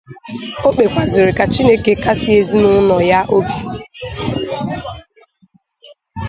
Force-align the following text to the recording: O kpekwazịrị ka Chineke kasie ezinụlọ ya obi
O 0.67 0.69
kpekwazịrị 0.75 1.31
ka 1.37 1.45
Chineke 1.53 1.93
kasie 2.03 2.35
ezinụlọ 2.41 2.97
ya 3.09 3.19
obi 3.35 3.57